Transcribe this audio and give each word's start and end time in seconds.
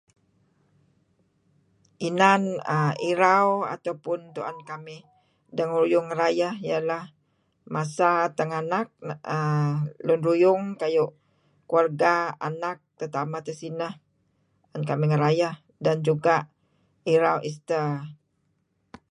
Inan 2.07 2.43
err 2.75 2.93
irau 3.11 3.49
ataupun 3.75 4.19
tu'en 4.35 4.57
kamih 4.69 5.01
dengeruyung 5.57 6.05
ngerayeh 6.07 6.53
ialah 6.69 7.03
masa 7.75 8.11
tenganak 8.37 8.87
lun 10.05 10.21
ruyung 10.27 10.63
kayu' 10.81 11.15
kelurga, 11.69 12.15
anak, 12.47 12.77
tetameh 12.99 13.41
tesineh 13.47 13.93
kamih 14.89 15.07
ngerayeh, 15.11 15.55
dan 15.85 15.97
juga' 16.07 16.39
irau 17.13 17.37
Easter. 17.49 17.89